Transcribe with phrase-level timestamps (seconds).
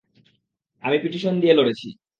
[0.83, 1.87] আমি পিটিশন দিয়ে লড়েছি।